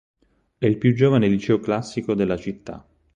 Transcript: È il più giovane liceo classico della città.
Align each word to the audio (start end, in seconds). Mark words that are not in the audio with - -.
È 0.57 0.65
il 0.65 0.79
più 0.79 0.95
giovane 0.95 1.27
liceo 1.27 1.59
classico 1.59 2.15
della 2.15 2.35
città. 2.35 2.83